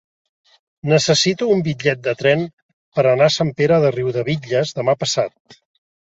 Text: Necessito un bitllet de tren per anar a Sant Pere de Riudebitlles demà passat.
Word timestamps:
Necessito 0.91 1.47
un 1.55 1.59
bitllet 1.67 1.99
de 2.07 2.13
tren 2.21 2.41
per 2.99 3.03
anar 3.09 3.27
a 3.31 3.33
Sant 3.35 3.51
Pere 3.59 3.77
de 3.83 3.91
Riudebitlles 3.97 4.73
demà 4.79 4.97
passat. 5.03 5.59